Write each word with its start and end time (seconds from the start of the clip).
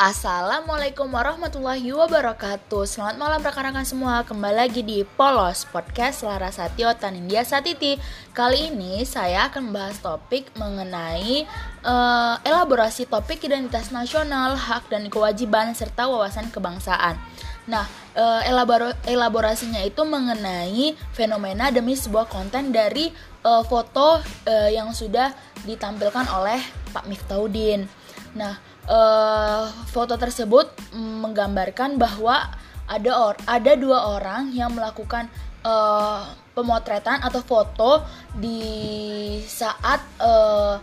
Assalamualaikum 0.00 1.12
warahmatullahi 1.12 1.92
wabarakatuh. 1.92 2.88
Selamat 2.88 3.20
malam 3.20 3.44
rekan-rekan 3.44 3.84
semua. 3.84 4.24
Kembali 4.24 4.56
lagi 4.64 4.80
di 4.80 5.04
Polos 5.04 5.68
Podcast 5.68 6.24
Larasatio 6.24 6.88
Tanindia 6.96 7.44
Satiti. 7.44 8.00
Kali 8.32 8.72
ini 8.72 9.04
saya 9.04 9.52
akan 9.52 9.68
membahas 9.68 10.00
topik 10.00 10.56
mengenai 10.56 11.44
uh, 11.84 12.40
Elaborasi 12.40 13.12
topik 13.12 13.44
identitas 13.44 13.92
nasional 13.92 14.56
Hak 14.56 14.88
dan 14.88 15.12
kewajiban 15.12 15.76
serta 15.76 16.08
wawasan 16.08 16.48
kebangsaan. 16.48 17.20
Nah, 17.68 17.84
uh, 18.16 18.40
elabor 18.48 18.96
elaborasinya 19.04 19.84
itu 19.84 20.00
mengenai 20.08 20.96
fenomena 21.12 21.68
demi 21.68 21.92
sebuah 21.92 22.24
konten 22.24 22.72
dari 22.72 23.12
uh, 23.44 23.60
foto 23.68 24.16
uh, 24.48 24.70
yang 24.72 24.96
sudah 24.96 25.36
ditampilkan 25.68 26.24
oleh 26.32 26.56
Pak 26.88 27.04
Miftaudin. 27.04 27.84
Nah, 28.32 28.69
uh, 28.86 29.68
foto 29.90 30.16
tersebut 30.16 30.70
menggambarkan 30.96 32.00
bahwa 32.00 32.48
ada 32.90 33.12
or 33.14 33.34
ada 33.46 33.72
dua 33.78 34.18
orang 34.18 34.50
yang 34.50 34.74
melakukan 34.74 35.30
uh, 35.62 36.26
pemotretan 36.56 37.22
atau 37.22 37.40
foto 37.40 38.02
di 38.34 39.38
saat 39.46 40.02
uh, 40.18 40.76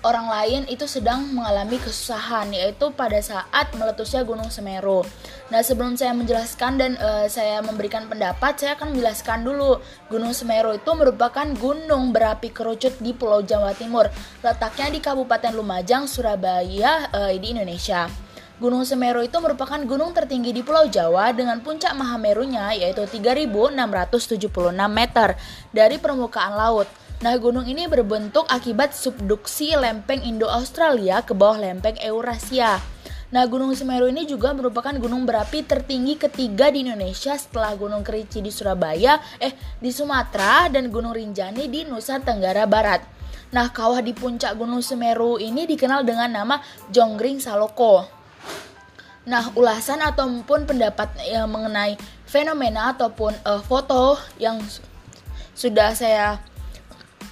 orang 0.00 0.32
lain 0.32 0.62
itu 0.72 0.88
sedang 0.88 1.28
mengalami 1.36 1.76
kesusahan 1.76 2.48
yaitu 2.56 2.88
pada 2.96 3.20
saat 3.20 3.68
meletusnya 3.76 4.24
Gunung 4.24 4.48
Semeru. 4.48 5.04
Nah, 5.52 5.60
sebelum 5.60 5.98
saya 5.98 6.16
menjelaskan 6.16 6.80
dan 6.80 6.92
uh, 6.96 7.28
saya 7.28 7.60
memberikan 7.60 8.08
pendapat, 8.08 8.56
saya 8.56 8.78
akan 8.80 8.96
menjelaskan 8.96 9.44
dulu. 9.44 9.82
Gunung 10.08 10.32
Semeru 10.32 10.72
itu 10.72 10.90
merupakan 10.96 11.44
gunung 11.58 12.16
berapi 12.16 12.48
kerucut 12.48 12.96
di 13.02 13.12
Pulau 13.12 13.44
Jawa 13.44 13.76
Timur, 13.76 14.08
letaknya 14.40 14.88
di 14.88 15.00
Kabupaten 15.04 15.52
Lumajang, 15.52 16.08
Surabaya 16.08 17.10
uh, 17.12 17.32
di 17.36 17.52
Indonesia. 17.52 18.08
Gunung 18.60 18.84
Semeru 18.84 19.24
itu 19.24 19.40
merupakan 19.40 19.80
gunung 19.88 20.12
tertinggi 20.12 20.52
di 20.52 20.60
Pulau 20.60 20.84
Jawa 20.84 21.32
dengan 21.32 21.64
puncak 21.64 21.96
Mahamerunya 21.96 22.76
yaitu 22.76 23.08
3676 23.08 24.52
meter 24.92 25.32
dari 25.72 25.96
permukaan 25.96 26.52
laut. 26.60 26.84
Nah, 27.20 27.36
gunung 27.36 27.68
ini 27.68 27.84
berbentuk 27.84 28.48
akibat 28.48 28.96
subduksi 28.96 29.76
lempeng 29.76 30.24
Indo-Australia 30.24 31.20
ke 31.20 31.36
bawah 31.36 31.60
lempeng 31.60 32.00
Eurasia. 32.00 32.80
Nah, 33.28 33.44
Gunung 33.44 33.76
Semeru 33.76 34.08
ini 34.08 34.24
juga 34.24 34.56
merupakan 34.56 34.96
gunung 34.96 35.28
berapi 35.28 35.60
tertinggi 35.62 36.16
ketiga 36.16 36.72
di 36.72 36.80
Indonesia 36.80 37.36
setelah 37.36 37.76
Gunung 37.76 38.00
Kerici 38.00 38.40
di 38.40 38.48
Surabaya, 38.48 39.20
eh 39.36 39.52
di 39.78 39.92
Sumatera 39.92 40.72
dan 40.72 40.88
Gunung 40.88 41.12
Rinjani 41.12 41.68
di 41.68 41.84
Nusa 41.84 42.24
Tenggara 42.24 42.64
Barat. 42.64 43.04
Nah, 43.52 43.68
kawah 43.68 44.00
di 44.00 44.16
puncak 44.16 44.56
Gunung 44.56 44.80
Semeru 44.80 45.36
ini 45.36 45.68
dikenal 45.68 46.08
dengan 46.08 46.32
nama 46.32 46.56
Jonggring 46.88 47.36
Saloko. 47.36 48.08
Nah, 49.28 49.52
ulasan 49.52 50.00
ataupun 50.00 50.64
pendapat 50.64 51.20
yang 51.28 51.52
mengenai 51.52 52.00
fenomena 52.24 52.96
ataupun 52.96 53.36
uh, 53.44 53.60
foto 53.60 54.16
yang 54.40 54.56
sudah 55.52 55.92
saya 55.92 56.40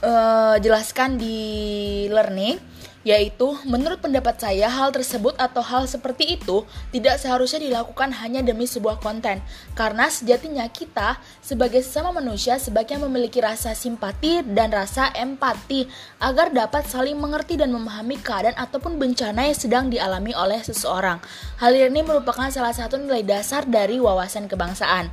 uh, 0.02 0.56
jelaskan 0.62 1.18
di 1.18 2.06
learning 2.10 2.58
yaitu 3.06 3.54
menurut 3.64 4.02
pendapat 4.02 4.36
saya 4.36 4.66
hal 4.68 4.90
tersebut 4.90 5.32
atau 5.38 5.62
hal 5.64 5.86
seperti 5.86 6.36
itu 6.36 6.66
tidak 6.90 7.16
seharusnya 7.16 7.62
dilakukan 7.62 8.10
hanya 8.20 8.42
demi 8.44 8.66
sebuah 8.68 8.98
konten 8.98 9.38
karena 9.78 10.10
sejatinya 10.10 10.66
kita 10.68 11.16
sebagai 11.38 11.80
sesama 11.80 12.12
manusia 12.12 12.60
sebaiknya 12.60 13.00
memiliki 13.06 13.40
rasa 13.40 13.72
simpati 13.72 14.44
dan 14.44 14.74
rasa 14.74 15.08
empati 15.14 15.88
agar 16.20 16.50
dapat 16.52 16.84
saling 16.90 17.16
mengerti 17.16 17.56
dan 17.56 17.70
memahami 17.70 18.20
keadaan 18.20 18.58
ataupun 18.58 19.00
bencana 19.00 19.46
yang 19.48 19.56
sedang 19.56 19.84
dialami 19.88 20.36
oleh 20.36 20.60
seseorang. 20.60 21.22
Hal 21.62 21.72
ini 21.72 22.04
merupakan 22.04 22.50
salah 22.52 22.76
satu 22.76 23.00
nilai 23.00 23.24
dasar 23.24 23.64
dari 23.64 23.96
wawasan 24.02 24.50
kebangsaan. 24.50 25.08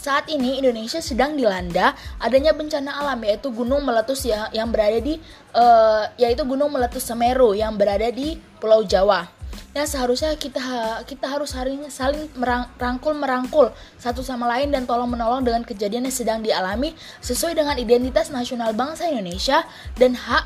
Saat 0.00 0.32
ini 0.32 0.56
Indonesia 0.56 0.96
sedang 1.04 1.36
dilanda 1.36 1.92
adanya 2.16 2.56
bencana 2.56 3.04
alam 3.04 3.20
yaitu 3.20 3.52
gunung 3.52 3.84
meletus 3.84 4.24
ya, 4.24 4.48
yang 4.48 4.72
berada 4.72 4.96
di 4.96 5.20
uh, 5.52 6.08
yaitu 6.16 6.40
gunung 6.48 6.72
meletus 6.72 7.04
Semeru 7.04 7.52
yang 7.52 7.76
berada 7.76 8.08
di 8.08 8.40
Pulau 8.56 8.80
Jawa. 8.80 9.28
Ya 9.76 9.84
seharusnya 9.84 10.32
kita 10.40 11.04
kita 11.04 11.28
harus 11.28 11.52
saling 11.52 11.84
saling 11.92 12.32
merangkul 12.32 13.12
merangkul 13.12 13.68
satu 14.00 14.24
sama 14.24 14.48
lain 14.48 14.72
dan 14.72 14.88
tolong 14.88 15.12
menolong 15.12 15.44
dengan 15.44 15.68
kejadian 15.68 16.08
yang 16.08 16.16
sedang 16.16 16.40
dialami 16.40 16.96
sesuai 17.20 17.52
dengan 17.52 17.76
identitas 17.76 18.32
nasional 18.32 18.72
bangsa 18.72 19.04
Indonesia 19.04 19.68
dan 20.00 20.16
hak 20.16 20.44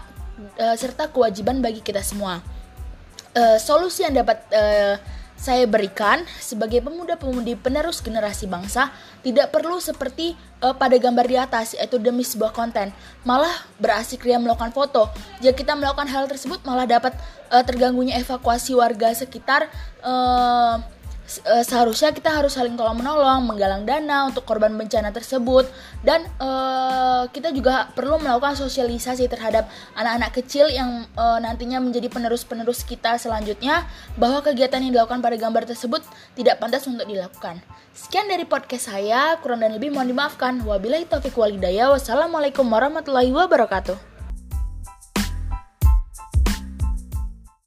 uh, 0.59 0.75
serta 0.75 1.15
kewajiban 1.15 1.63
bagi 1.63 1.79
kita 1.79 2.03
semua. 2.03 2.43
Uh, 3.39 3.55
solusi 3.63 4.03
yang 4.03 4.19
dapat 4.19 4.43
uh, 4.51 4.99
saya 5.45 5.69
berikan 5.69 6.25
sebagai 6.41 6.81
pemuda-pemudi 6.81 7.61
penerus 7.61 8.01
generasi 8.01 8.49
bangsa 8.49 8.89
tidak 9.21 9.53
perlu 9.53 9.77
seperti 9.77 10.33
uh, 10.65 10.73
pada 10.73 10.97
gambar 10.97 11.29
di 11.29 11.37
atas 11.37 11.77
yaitu 11.77 12.01
demi 12.01 12.25
sebuah 12.25 12.57
konten. 12.57 12.89
Malah 13.29 13.53
berasik 13.77 14.25
ria 14.25 14.41
melakukan 14.41 14.73
foto. 14.73 15.13
Jika 15.45 15.53
kita 15.53 15.77
melakukan 15.77 16.09
hal 16.09 16.25
tersebut 16.25 16.65
malah 16.65 16.89
dapat 16.89 17.13
uh, 17.53 17.61
terganggunya 17.61 18.17
evakuasi 18.25 18.73
warga 18.73 19.13
sekitar 19.13 19.69
uh, 20.01 20.81
seharusnya 21.65 22.13
kita 22.13 22.29
harus 22.29 22.53
saling 22.53 22.77
tolong 22.77 23.01
menolong, 23.01 23.49
menggalang 23.49 23.89
dana 23.89 24.29
untuk 24.29 24.45
korban 24.45 24.73
bencana 24.77 25.09
tersebut, 25.09 25.65
dan 26.05 26.29
uh, 26.37 27.25
kita 27.33 27.49
juga 27.51 27.89
perlu 27.97 28.21
melakukan 28.21 28.61
sosialisasi 28.61 29.27
terhadap 29.33 29.67
anak-anak 29.97 30.31
kecil 30.37 30.69
yang 30.69 31.09
uh, 31.17 31.41
nantinya 31.41 31.81
menjadi 31.81 32.13
penerus-penerus 32.13 32.85
kita 32.85 33.17
selanjutnya 33.17 33.89
bahwa 34.21 34.45
kegiatan 34.45 34.85
yang 34.85 34.93
dilakukan 34.93 35.25
pada 35.25 35.37
gambar 35.41 35.65
tersebut 35.65 36.05
tidak 36.37 36.61
pantas 36.61 36.85
untuk 36.85 37.09
dilakukan. 37.09 37.65
Sekian 37.95 38.27
dari 38.27 38.45
podcast 38.45 38.91
saya, 38.91 39.39
kurang 39.39 39.63
dan 39.63 39.73
lebih 39.73 39.95
mohon 39.95 40.11
dimaafkan. 40.11 40.61
Wabillahi 40.67 41.07
taufiq 41.07 41.39
walhidayah. 41.39 41.95
Wassalamualaikum 41.95 42.67
warahmatullahi 42.67 43.31
wabarakatuh. 43.31 44.14